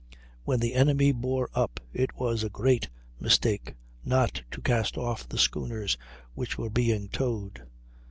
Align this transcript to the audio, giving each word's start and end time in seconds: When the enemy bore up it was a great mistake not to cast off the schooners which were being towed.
When 0.45 0.59
the 0.59 0.73
enemy 0.73 1.11
bore 1.11 1.51
up 1.53 1.79
it 1.93 2.15
was 2.15 2.41
a 2.43 2.49
great 2.49 2.89
mistake 3.19 3.75
not 4.03 4.41
to 4.49 4.59
cast 4.59 4.97
off 4.97 5.29
the 5.29 5.37
schooners 5.37 5.95
which 6.33 6.57
were 6.57 6.71
being 6.71 7.07
towed. 7.07 7.61